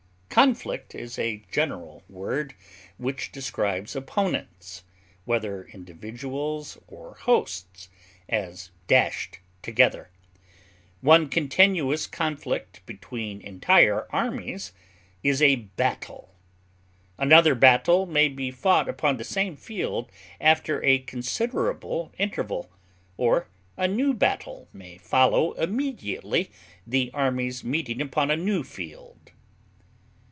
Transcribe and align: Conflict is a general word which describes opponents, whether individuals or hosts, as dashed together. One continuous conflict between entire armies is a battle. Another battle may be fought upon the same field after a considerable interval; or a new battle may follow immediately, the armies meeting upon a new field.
Conflict 0.31 0.95
is 0.95 1.19
a 1.19 1.43
general 1.51 2.03
word 2.07 2.53
which 2.97 3.33
describes 3.33 3.97
opponents, 3.97 4.85
whether 5.25 5.65
individuals 5.65 6.77
or 6.87 7.15
hosts, 7.15 7.89
as 8.29 8.71
dashed 8.87 9.39
together. 9.61 10.09
One 11.01 11.27
continuous 11.27 12.07
conflict 12.07 12.81
between 12.85 13.41
entire 13.41 14.07
armies 14.09 14.71
is 15.21 15.41
a 15.41 15.57
battle. 15.75 16.33
Another 17.17 17.53
battle 17.53 18.05
may 18.05 18.29
be 18.29 18.51
fought 18.51 18.87
upon 18.87 19.17
the 19.17 19.25
same 19.25 19.57
field 19.57 20.09
after 20.39 20.81
a 20.81 20.99
considerable 20.99 22.13
interval; 22.17 22.71
or 23.17 23.49
a 23.75 23.85
new 23.85 24.13
battle 24.13 24.69
may 24.71 24.97
follow 24.97 25.51
immediately, 25.53 26.49
the 26.87 27.11
armies 27.13 27.65
meeting 27.65 27.99
upon 27.99 28.31
a 28.31 28.37
new 28.37 28.63
field. 28.63 29.17